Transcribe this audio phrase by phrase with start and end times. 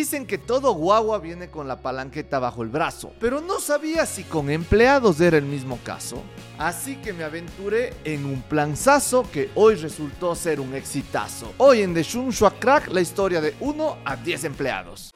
[0.00, 4.24] Dicen que todo guagua viene con la palanqueta bajo el brazo, pero no sabía si
[4.24, 6.22] con empleados era el mismo caso.
[6.56, 11.52] Así que me aventuré en un planzazo que hoy resultó ser un exitazo.
[11.58, 15.12] Hoy en The Shun Crack la historia de 1 a 10 empleados.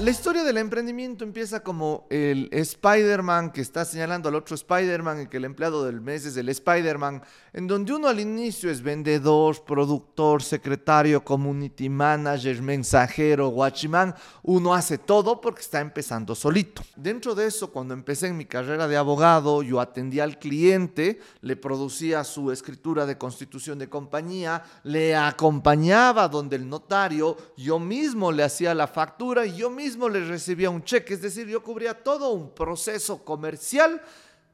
[0.00, 5.26] La historia del emprendimiento empieza como el Spider-Man que está señalando al otro Spider-Man y
[5.26, 7.22] que el empleado del mes es el Spider-Man,
[7.52, 14.96] en donde uno al inicio es vendedor, productor, secretario, community manager, mensajero, watchman, uno hace
[14.96, 16.80] todo porque está empezando solito.
[16.96, 21.56] Dentro de eso, cuando empecé en mi carrera de abogado, yo atendía al cliente, le
[21.56, 28.44] producía su escritura de constitución de compañía, le acompañaba donde el notario, yo mismo le
[28.44, 31.94] hacía la factura y yo mismo mismo les recibía un cheque, es decir, yo cubría
[31.94, 34.00] todo un proceso comercial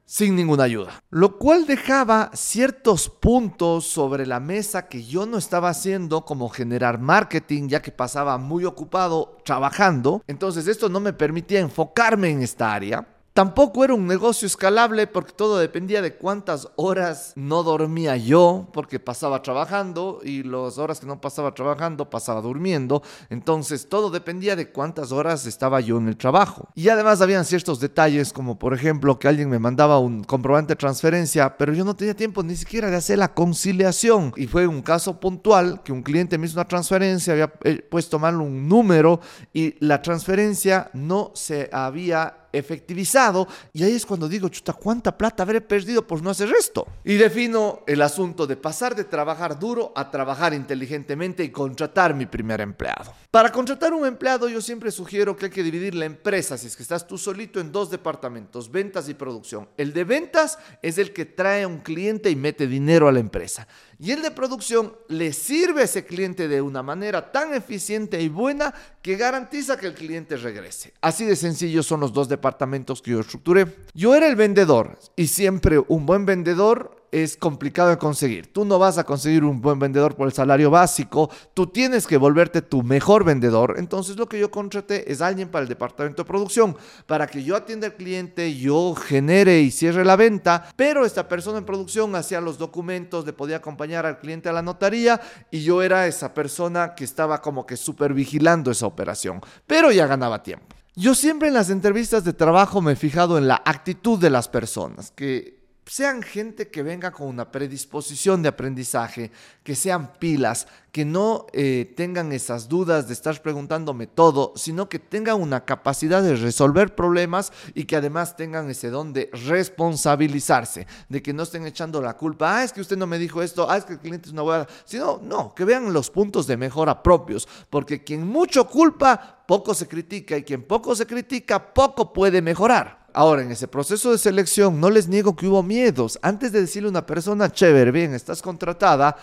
[0.07, 1.03] sin ninguna ayuda.
[1.11, 6.99] Lo cual dejaba ciertos puntos sobre la mesa que yo no estaba haciendo, como generar
[6.99, 10.23] marketing, ya que pasaba muy ocupado trabajando.
[10.27, 13.07] Entonces esto no me permitía enfocarme en esta área.
[13.37, 18.99] Tampoco era un negocio escalable porque todo dependía de cuántas horas no dormía yo, porque
[18.99, 23.03] pasaba trabajando y las horas que no pasaba trabajando pasaba durmiendo.
[23.29, 26.71] Entonces todo dependía de cuántas horas estaba yo en el trabajo.
[26.75, 30.77] Y además habían ciertos detalles como por ejemplo que alguien me mandaba un comprobante de
[30.77, 34.33] transferencia, pero yo no tenía tiempo ni siquiera de hacer la conciliación.
[34.39, 38.19] Y fue un caso puntual que un cliente me hizo una transferencia, había eh, puesto
[38.19, 39.21] mal un número
[39.53, 45.43] y la transferencia no se había efectivizado y ahí es cuando digo, chuta, ¿cuánta plata
[45.43, 46.87] habré perdido por no hacer esto?
[47.05, 52.27] Y defino el asunto de pasar de trabajar duro a trabajar inteligentemente y contratar mi
[52.27, 53.13] primer empleado.
[53.31, 56.77] Para contratar un empleado yo siempre sugiero que hay que dividir la empresa, si es
[56.77, 59.69] que estás tú solito, en dos departamentos, ventas y producción.
[59.77, 63.21] El de ventas es el que trae a un cliente y mete dinero a la
[63.21, 63.67] empresa.
[63.99, 68.29] Y el de producción le sirve a ese cliente de una manera tan eficiente y
[68.29, 68.75] buena
[69.07, 70.93] que garantiza que el cliente regrese.
[71.01, 73.69] Así de sencillo son los dos departamentos que yo estructuré.
[73.95, 78.53] Yo era el vendedor y siempre un buen vendedor es complicado de conseguir.
[78.53, 82.17] Tú no vas a conseguir un buen vendedor por el salario básico, tú tienes que
[82.17, 83.77] volverte tu mejor vendedor.
[83.79, 87.57] Entonces lo que yo contraté es alguien para el departamento de producción, para que yo
[87.57, 92.41] atienda al cliente, yo genere y cierre la venta, pero esta persona en producción hacía
[92.41, 96.95] los documentos, le podía acompañar al cliente a la notaría y yo era esa persona
[96.95, 100.77] que estaba como que super vigilando esa operación, pero ya ganaba tiempo.
[100.99, 104.49] Yo siempre en las entrevistas de trabajo me he fijado en la actitud de las
[104.49, 105.56] personas, que
[105.87, 109.31] sean gente que venga con una predisposición de aprendizaje,
[109.63, 114.99] que sean pilas, que no eh, tengan esas dudas de estar preguntándome todo, sino que
[114.99, 121.23] tengan una capacidad de resolver problemas y que además tengan ese don de responsabilizarse, de
[121.23, 123.77] que no estén echando la culpa, ah, es que usted no me dijo esto, ah,
[123.77, 127.01] es que el cliente es una buena, sino, no, que vean los puntos de mejora
[127.01, 132.43] propios, porque quien mucho culpa, poco se critica y quien poco se critica, poco puede
[132.43, 133.06] mejorar.
[133.17, 136.19] Ahora, en ese proceso de selección, no les niego que hubo miedos.
[136.21, 139.17] Antes de decirle a una persona, chévere, bien, estás contratada,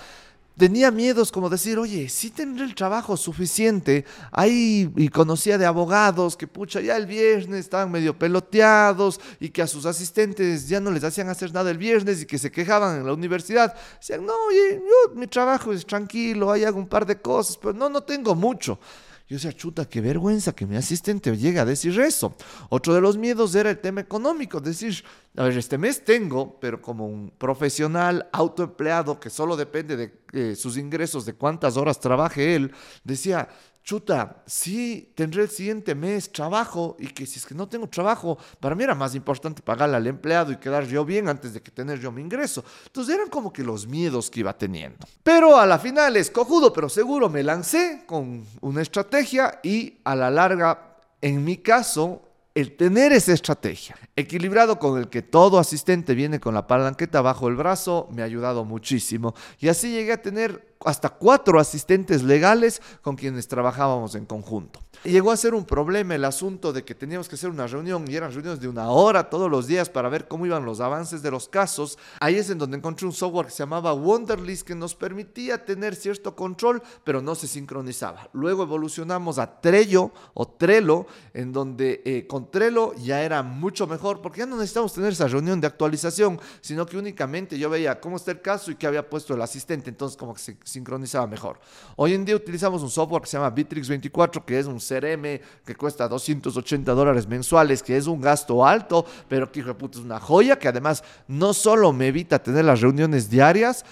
[0.58, 4.04] tenía miedos como decir, oye, sí tendré el trabajo suficiente.
[4.32, 9.62] Ahí y conocía de abogados que, pucha, ya el viernes estaban medio peloteados y que
[9.62, 12.98] a sus asistentes ya no les hacían hacer nada el viernes y que se quejaban
[12.98, 13.76] en la universidad.
[14.00, 17.74] Decían, no, oye, yo, mi trabajo es tranquilo, ahí hago un par de cosas, pero
[17.74, 18.80] no, no tengo mucho.
[19.28, 22.36] Yo decía, chuta, qué vergüenza que mi asistente llegue a decir eso.
[22.70, 25.04] Otro de los miedos era el tema económico, decir,
[25.38, 30.56] a ver, este mes tengo, pero como un profesional autoempleado que solo depende de eh,
[30.56, 32.74] sus ingresos, de cuántas horas trabaje él,
[33.06, 33.48] decía,
[33.84, 38.38] chuta, sí tendré el siguiente mes trabajo y que si es que no tengo trabajo,
[38.60, 41.70] para mí era más importante pagarle al empleado y quedar yo bien antes de que
[41.70, 42.64] tener yo mi ingreso.
[42.86, 45.06] Entonces eran como que los miedos que iba teniendo.
[45.22, 50.32] Pero a la final, escojudo, pero seguro, me lancé con una estrategia y a la
[50.32, 52.22] larga, en mi caso,
[52.56, 57.48] el tener esa estrategia, equilibrado con el que todo asistente viene con la palanqueta bajo
[57.48, 59.34] el brazo, me ha ayudado muchísimo.
[59.60, 64.80] Y así llegué a tener hasta cuatro asistentes legales con quienes trabajábamos en conjunto.
[65.04, 68.16] Llegó a ser un problema el asunto de que teníamos que hacer una reunión y
[68.16, 71.30] eran reuniones de una hora todos los días para ver cómo iban los avances de
[71.30, 72.00] los casos.
[72.22, 75.96] Ahí es en donde encontré un software que se llamaba Wonderlist que nos permitía tener
[75.96, 78.30] cierto control, pero no se sincronizaba.
[78.32, 84.22] Luego evolucionamos a Trello o Trello, en donde eh, con Trello ya era mucho mejor
[84.22, 88.16] porque ya no necesitamos tener esa reunión de actualización, sino que únicamente yo veía cómo
[88.16, 91.60] está el caso y qué había puesto el asistente, entonces como que se sincronizaba mejor.
[91.98, 95.40] Hoy en día utilizamos un software que se llama Bitrix 24, que es un CRM
[95.66, 100.00] que cuesta 280 dólares mensuales, que es un gasto alto, pero que hijo de puta
[100.00, 103.86] es una joya, que además no solo me evita tener las reuniones diarias,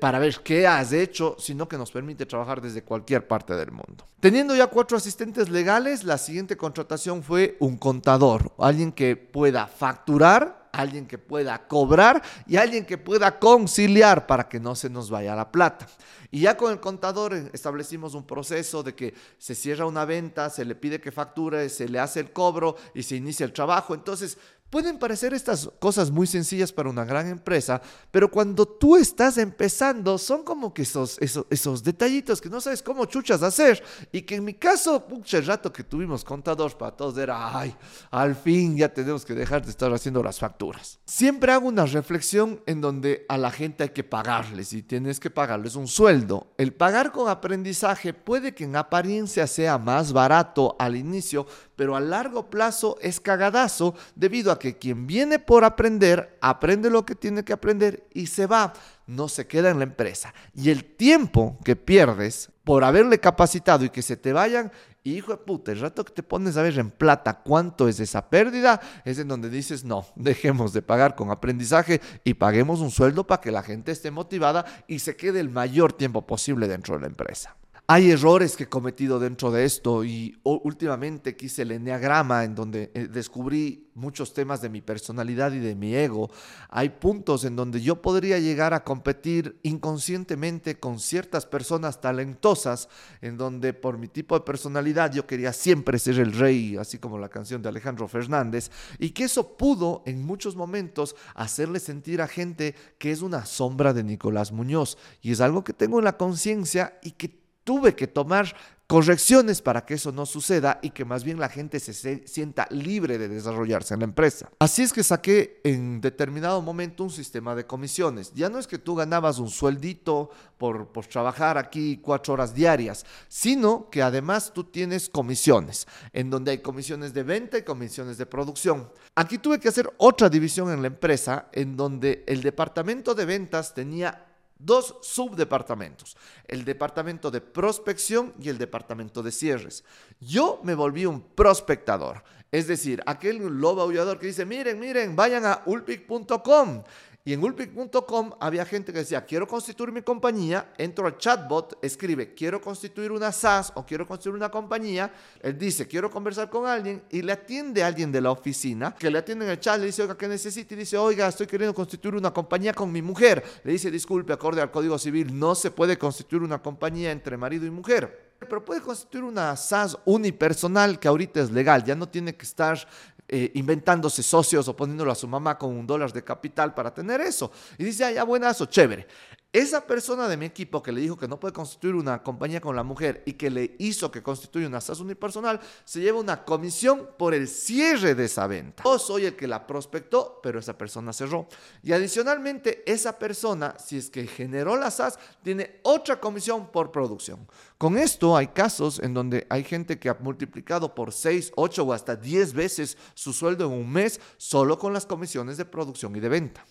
[0.00, 4.06] para ver qué has hecho, sino que nos permite trabajar desde cualquier parte del mundo.
[4.20, 10.65] Teniendo ya cuatro asistentes legales, la siguiente contratación fue un contador, alguien que pueda facturar,
[10.76, 15.34] alguien que pueda cobrar y alguien que pueda conciliar para que no se nos vaya
[15.34, 15.86] la plata.
[16.30, 20.64] Y ya con el contador establecimos un proceso de que se cierra una venta, se
[20.64, 23.94] le pide que facture, se le hace el cobro y se inicia el trabajo.
[23.94, 24.36] Entonces,
[24.70, 27.80] Pueden parecer estas cosas muy sencillas para una gran empresa,
[28.10, 32.82] pero cuando tú estás empezando son como que esos, esos, esos detallitos que no sabes
[32.82, 37.16] cómo chuchas hacer y que en mi caso, mucho rato que tuvimos contadores para todos
[37.16, 37.76] era, ay,
[38.10, 40.98] al fin ya tenemos que dejar de estar haciendo las facturas.
[41.04, 45.30] Siempre hago una reflexión en donde a la gente hay que pagarles y tienes que
[45.30, 46.48] pagarles un sueldo.
[46.58, 52.00] El pagar con aprendizaje puede que en apariencia sea más barato al inicio, pero a
[52.00, 57.44] largo plazo es cagadazo debido a que quien viene por aprender, aprende lo que tiene
[57.44, 58.72] que aprender y se va,
[59.06, 60.34] no se queda en la empresa.
[60.54, 64.72] Y el tiempo que pierdes por haberle capacitado y que se te vayan,
[65.04, 68.28] hijo de puta, el rato que te pones a ver en plata cuánto es esa
[68.28, 73.26] pérdida, es en donde dices, no, dejemos de pagar con aprendizaje y paguemos un sueldo
[73.26, 77.02] para que la gente esté motivada y se quede el mayor tiempo posible dentro de
[77.02, 77.56] la empresa.
[77.88, 82.90] Hay errores que he cometido dentro de esto y últimamente quise el enneagrama en donde
[82.94, 86.28] eh, descubrí muchos temas de mi personalidad y de mi ego.
[86.68, 92.88] Hay puntos en donde yo podría llegar a competir inconscientemente con ciertas personas talentosas,
[93.20, 97.18] en donde por mi tipo de personalidad yo quería siempre ser el rey, así como
[97.18, 102.26] la canción de Alejandro Fernández, y que eso pudo en muchos momentos hacerle sentir a
[102.26, 104.98] gente que es una sombra de Nicolás Muñoz.
[105.22, 108.54] Y es algo que tengo en la conciencia y que tuve que tomar
[108.86, 113.18] correcciones para que eso no suceda y que más bien la gente se sienta libre
[113.18, 114.48] de desarrollarse en la empresa.
[114.60, 118.32] Así es que saqué en determinado momento un sistema de comisiones.
[118.34, 123.04] Ya no es que tú ganabas un sueldito por, por trabajar aquí cuatro horas diarias,
[123.26, 128.26] sino que además tú tienes comisiones, en donde hay comisiones de venta y comisiones de
[128.26, 128.88] producción.
[129.16, 133.74] Aquí tuve que hacer otra división en la empresa, en donde el departamento de ventas
[133.74, 134.25] tenía
[134.58, 136.16] dos subdepartamentos,
[136.46, 139.84] el departamento de prospección y el departamento de cierres.
[140.20, 142.22] Yo me volví un prospectador,
[142.52, 146.84] es decir, aquel lobo aullador que dice, miren, miren, vayan a ulpic.com
[147.26, 152.34] y en ulpic.com había gente que decía, quiero constituir mi compañía, entro al chatbot, escribe,
[152.34, 155.12] quiero constituir una SaaS o quiero constituir una compañía,
[155.42, 159.10] él dice, quiero conversar con alguien y le atiende a alguien de la oficina, que
[159.10, 160.74] le atiende en el chat, le dice, oiga, ¿qué necesita?
[160.74, 163.42] Y dice, oiga, estoy queriendo constituir una compañía con mi mujer.
[163.64, 167.66] Le dice, disculpe, acorde al Código Civil, no se puede constituir una compañía entre marido
[167.66, 172.36] y mujer pero puede constituir una SaaS unipersonal que ahorita es legal, ya no tiene
[172.36, 172.86] que estar
[173.28, 177.20] eh, inventándose socios o poniéndolo a su mamá con un dólar de capital para tener
[177.20, 177.50] eso.
[177.78, 179.06] Y dice, ah, ya buenazo, chévere.
[179.52, 182.76] Esa persona de mi equipo que le dijo que no puede constituir una compañía con
[182.76, 187.08] la mujer y que le hizo que constituya una SAS unipersonal, se lleva una comisión
[187.16, 188.82] por el cierre de esa venta.
[188.84, 191.48] Yo soy el que la prospectó, pero esa persona cerró.
[191.82, 197.48] Y adicionalmente, esa persona, si es que generó la SAS, tiene otra comisión por producción.
[197.78, 201.92] Con esto hay casos en donde hay gente que ha multiplicado por 6, 8 o
[201.94, 206.20] hasta 10 veces su sueldo en un mes solo con las comisiones de producción y
[206.20, 206.66] de venta.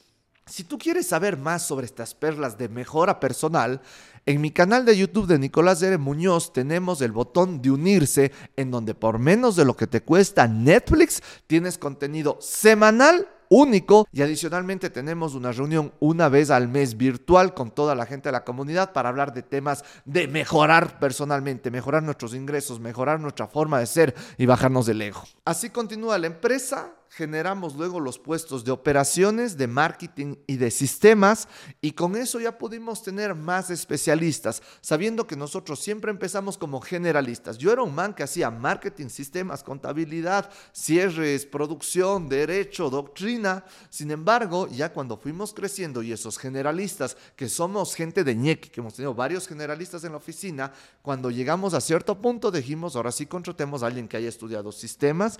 [0.48, 3.82] Si tú quieres saber más sobre estas perlas de mejora personal,
[4.28, 8.70] en mi canal de YouTube de Nicolás Dere Muñoz tenemos el botón de unirse en
[8.70, 14.92] donde por menos de lo que te cuesta Netflix tienes contenido semanal único y adicionalmente
[14.92, 18.94] tenemos una reunión una vez al mes virtual con toda la gente de la comunidad
[18.94, 24.16] para hablar de temas de mejorar personalmente, mejorar nuestros ingresos, mejorar nuestra forma de ser
[24.38, 25.24] y bajarnos del ego.
[25.44, 31.48] Así continúa la empresa generamos luego los puestos de operaciones, de marketing y de sistemas
[31.80, 37.58] y con eso ya pudimos tener más especialistas, sabiendo que nosotros siempre empezamos como generalistas.
[37.58, 43.64] Yo era un man que hacía marketing, sistemas, contabilidad, cierres, producción, derecho, doctrina.
[43.90, 48.82] Sin embargo, ya cuando fuimos creciendo y esos generalistas, que somos gente de ñeque, que
[48.82, 53.26] hemos tenido varios generalistas en la oficina, cuando llegamos a cierto punto dijimos, ahora sí
[53.26, 55.40] contratemos a alguien que haya estudiado sistemas,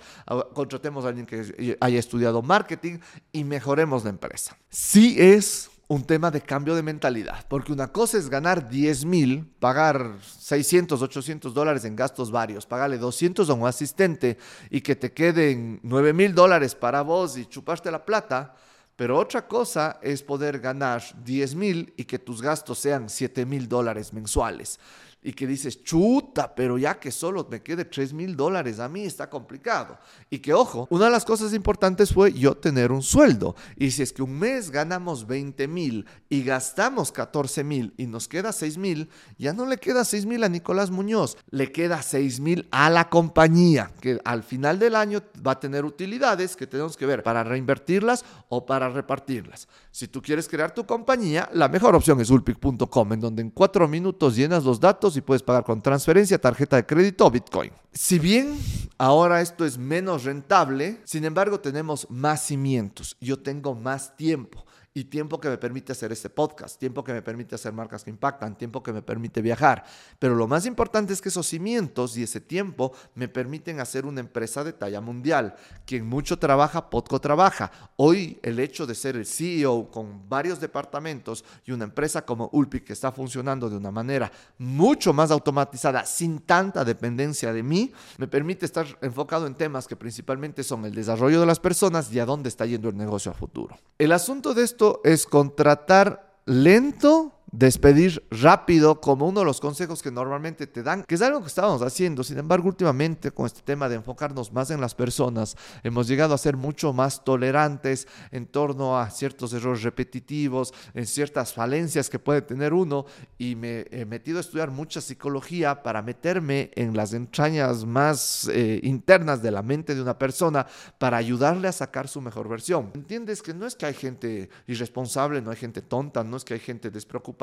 [0.54, 2.98] contratemos a alguien que haya estudiado marketing
[3.32, 4.56] y mejoremos la empresa.
[4.68, 9.46] Sí es un tema de cambio de mentalidad, porque una cosa es ganar 10 mil,
[9.60, 14.36] pagar 600, 800 dólares en gastos varios, pagarle 200 a un asistente
[14.68, 18.56] y que te queden 9 mil dólares para vos y chupaste la plata,
[18.96, 23.68] pero otra cosa es poder ganar 10 mil y que tus gastos sean 7 mil
[23.68, 24.80] dólares mensuales.
[25.26, 29.02] Y que dices, chuta, pero ya que solo me quede 3 mil dólares, a mí
[29.02, 29.98] está complicado.
[30.30, 33.56] Y que, ojo, una de las cosas importantes fue yo tener un sueldo.
[33.76, 38.28] Y si es que un mes ganamos 20 mil y gastamos 14 mil y nos
[38.28, 42.38] queda 6 mil, ya no le queda 6 mil a Nicolás Muñoz, le queda 6
[42.38, 46.96] mil a la compañía, que al final del año va a tener utilidades que tenemos
[46.96, 49.66] que ver para reinvertirlas o para repartirlas.
[49.90, 53.88] Si tú quieres crear tu compañía, la mejor opción es ulpic.com, en donde en cuatro
[53.88, 57.72] minutos llenas los datos y puedes pagar con transferencia, tarjeta de crédito o Bitcoin.
[57.92, 58.58] Si bien
[58.98, 63.16] ahora esto es menos rentable, sin embargo tenemos más cimientos.
[63.20, 67.20] Yo tengo más tiempo y tiempo que me permite hacer este podcast, tiempo que me
[67.20, 69.84] permite hacer marcas que impactan, tiempo que me permite viajar.
[70.18, 74.20] Pero lo más importante es que esos cimientos y ese tiempo me permiten hacer una
[74.20, 75.54] empresa de talla mundial.
[75.84, 77.70] Quien mucho trabaja, poco trabaja.
[77.96, 82.80] Hoy el hecho de ser el CEO con varios departamentos y una empresa como Ulpi
[82.80, 88.28] que está funcionando de una manera mucho más automatizada, sin tanta dependencia de mí, me
[88.28, 92.24] permite estar enfocado en temas que principalmente son el desarrollo de las personas y a
[92.24, 93.76] dónde está yendo el negocio a futuro.
[93.98, 100.10] El asunto de esto es contratar lento despedir rápido como uno de los consejos que
[100.10, 102.24] normalmente te dan, que es algo que estábamos haciendo.
[102.24, 106.38] Sin embargo, últimamente con este tema de enfocarnos más en las personas, hemos llegado a
[106.38, 112.42] ser mucho más tolerantes en torno a ciertos errores repetitivos, en ciertas falencias que puede
[112.42, 113.06] tener uno
[113.38, 118.80] y me he metido a estudiar mucha psicología para meterme en las entrañas más eh,
[118.82, 120.66] internas de la mente de una persona
[120.98, 122.90] para ayudarle a sacar su mejor versión.
[122.94, 126.54] ¿Entiendes que no es que hay gente irresponsable, no hay gente tonta, no es que
[126.54, 127.35] hay gente despreocupada?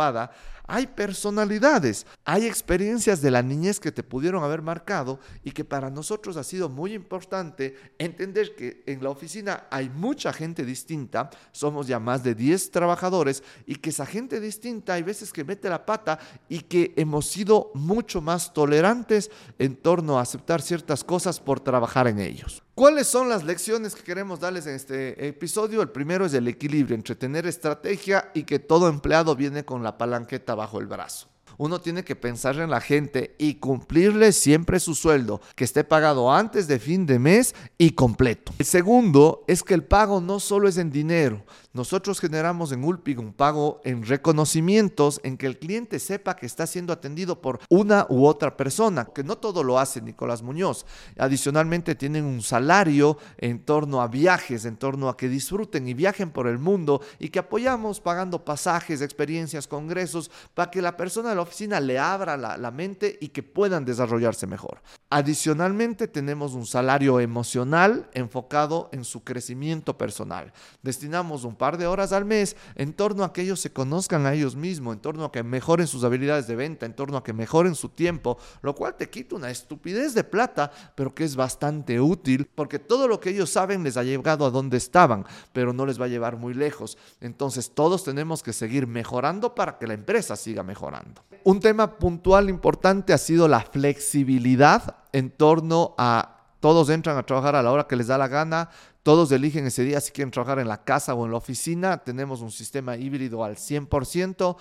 [0.66, 5.90] Hay personalidades, hay experiencias de la niñez que te pudieron haber marcado y que para
[5.90, 11.88] nosotros ha sido muy importante entender que en la oficina hay mucha gente distinta, somos
[11.88, 15.86] ya más de 10 trabajadores y que esa gente distinta hay veces que mete la
[15.86, 21.60] pata y que hemos sido mucho más tolerantes en torno a aceptar ciertas cosas por
[21.60, 22.63] trabajar en ellos.
[22.76, 25.84] ¿Cuáles son las lecciones que queremos darles en este episodio?
[25.84, 29.96] El primero es el equilibrio entre tener estrategia y que todo empleado viene con la
[29.96, 31.28] palanqueta bajo el brazo.
[31.60, 36.34] Uno tiene que pensar en la gente y cumplirle siempre su sueldo, que esté pagado
[36.34, 38.52] antes de fin de mes y completo.
[38.58, 43.20] El segundo es que el pago no solo es en dinero, nosotros generamos en Ulpig
[43.20, 48.06] un pago en reconocimientos en que el cliente sepa que está siendo atendido por una
[48.10, 50.86] u otra persona, que no todo lo hace Nicolás Muñoz.
[51.18, 56.30] Adicionalmente tienen un salario en torno a viajes, en torno a que disfruten y viajen
[56.30, 61.36] por el mundo y que apoyamos pagando pasajes, experiencias, congresos, para que la persona de
[61.36, 64.84] la oficina le abra la, la mente y que puedan desarrollarse mejor.
[65.10, 70.54] Adicionalmente tenemos un salario emocional enfocado en su crecimiento personal.
[70.84, 74.34] Destinamos un par de horas al mes en torno a que ellos se conozcan a
[74.34, 77.32] ellos mismos, en torno a que mejoren sus habilidades de venta, en torno a que
[77.32, 82.02] mejoren su tiempo, lo cual te quita una estupidez de plata, pero que es bastante
[82.02, 85.86] útil porque todo lo que ellos saben les ha llegado a donde estaban, pero no
[85.86, 86.98] les va a llevar muy lejos.
[87.22, 91.24] Entonces todos tenemos que seguir mejorando para que la empresa siga mejorando.
[91.46, 96.33] Un tema puntual importante ha sido la flexibilidad en torno a
[96.64, 98.70] todos entran a trabajar a la hora que les da la gana,
[99.04, 102.40] todos eligen ese día si quieren trabajar en la casa o en la oficina, tenemos
[102.40, 104.56] un sistema híbrido al 100%.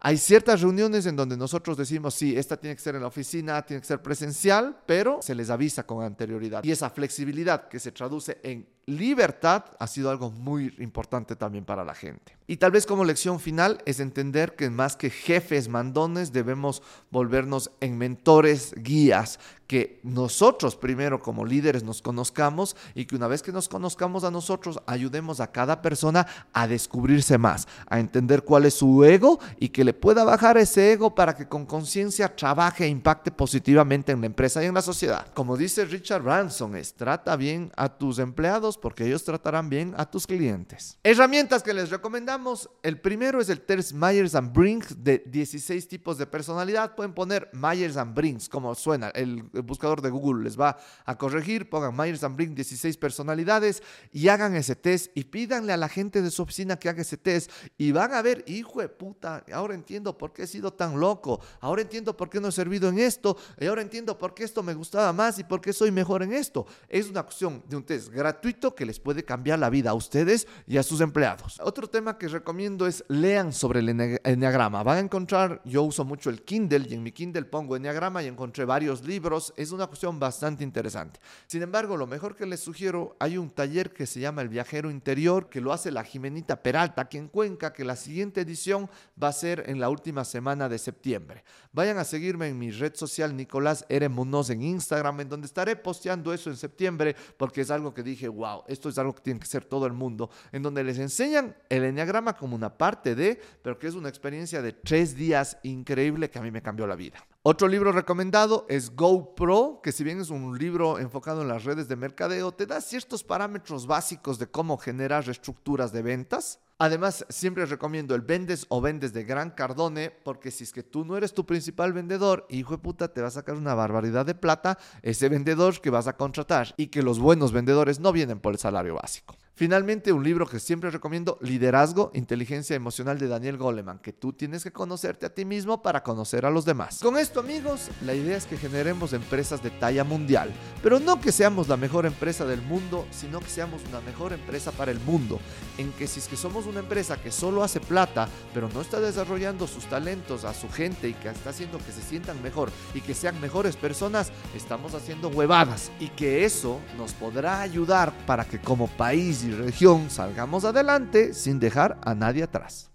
[0.00, 3.64] Hay ciertas reuniones en donde nosotros decimos, sí, esta tiene que ser en la oficina,
[3.64, 6.64] tiene que ser presencial, pero se les avisa con anterioridad.
[6.64, 11.84] Y esa flexibilidad que se traduce en libertad ha sido algo muy importante también para
[11.84, 12.37] la gente.
[12.50, 17.70] Y tal vez como lección final es entender que más que jefes mandones debemos volvernos
[17.80, 19.38] en mentores, guías,
[19.68, 24.30] que nosotros primero como líderes nos conozcamos y que una vez que nos conozcamos a
[24.30, 29.68] nosotros ayudemos a cada persona a descubrirse más, a entender cuál es su ego y
[29.68, 34.22] que le pueda bajar ese ego para que con conciencia trabaje e impacte positivamente en
[34.22, 35.26] la empresa y en la sociedad.
[35.34, 40.10] Como dice Richard Branson, es trata bien a tus empleados porque ellos tratarán bien a
[40.10, 40.96] tus clientes.
[41.04, 42.37] Herramientas que les recomendamos,
[42.82, 46.94] el primero es el test Myers and Briggs de 16 tipos de personalidad.
[46.94, 51.68] Pueden poner Myers and Briggs, como suena, el, buscador de Google les va a corregir,
[51.68, 56.22] pongan Myers and Briggs 16 personalidades y hagan ese test y pídanle a la gente
[56.22, 59.74] de su oficina que haga ese test y van a ver, hijo de puta, ahora
[59.74, 62.98] entiendo por qué he sido tan loco, ahora entiendo por qué no he servido en
[62.98, 66.22] esto, y ahora entiendo por qué esto me gustaba más y por qué soy mejor
[66.22, 66.66] en esto.
[66.88, 70.46] Es una cuestión de un test gratuito que les puede cambiar la vida a ustedes
[70.66, 71.58] y a sus empleados.
[71.62, 74.82] Otro tema que recomiendo es lean sobre el enneagrama.
[74.82, 78.26] Van a encontrar, yo uso mucho el Kindle y en mi Kindle pongo enneagrama y
[78.26, 79.52] encontré varios libros.
[79.56, 81.20] Es una cuestión bastante interesante.
[81.46, 84.90] Sin embargo, lo mejor que les sugiero, hay un taller que se llama El Viajero
[84.90, 88.88] Interior, que lo hace la Jimenita Peralta aquí en Cuenca, que la siguiente edición
[89.22, 91.44] va a ser en la última semana de septiembre.
[91.72, 94.08] Vayan a seguirme en mi red social Nicolás R.
[94.08, 98.28] Munoz en Instagram, en donde estaré posteando eso en septiembre, porque es algo que dije,
[98.28, 101.56] wow, esto es algo que tiene que ser todo el mundo, en donde les enseñan
[101.68, 106.30] el enneagrama como una parte de, pero que es una experiencia de tres días increíble
[106.30, 107.24] que a mí me cambió la vida.
[107.50, 111.88] Otro libro recomendado es GoPro, que si bien es un libro enfocado en las redes
[111.88, 116.60] de mercadeo, te da ciertos parámetros básicos de cómo generar estructuras de ventas.
[116.76, 121.06] Además, siempre recomiendo el Vendes o Vendes de Gran Cardone, porque si es que tú
[121.06, 124.34] no eres tu principal vendedor, hijo de puta, te va a sacar una barbaridad de
[124.34, 128.52] plata ese vendedor que vas a contratar y que los buenos vendedores no vienen por
[128.52, 129.38] el salario básico.
[129.58, 134.62] Finalmente, un libro que siempre recomiendo, Liderazgo, Inteligencia Emocional de Daniel Goleman, que tú tienes
[134.62, 137.00] que conocerte a ti mismo para conocer a los demás.
[137.02, 140.52] Con esto, amigos, la idea es que generemos empresas de talla mundial,
[140.82, 144.72] pero no que seamos la mejor empresa del mundo, sino que seamos una mejor empresa
[144.72, 145.40] para el mundo,
[145.76, 149.00] en que si es que somos una empresa que solo hace plata, pero no está
[149.00, 153.00] desarrollando sus talentos a su gente y que está haciendo que se sientan mejor y
[153.00, 158.60] que sean mejores personas, estamos haciendo huevadas y que eso nos podrá ayudar para que
[158.60, 162.90] como país región salgamos adelante sin dejar a nadie atrás.